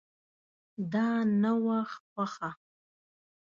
دا 0.93 1.07
نه 1.41 1.51
وه 1.63 1.79
خوښه. 1.99 2.49